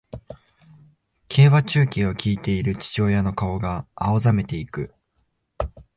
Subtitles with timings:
[1.27, 4.95] 競馬中継を聞いている父親の顔が青ざめていく